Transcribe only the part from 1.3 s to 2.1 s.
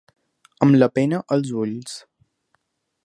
als ulls.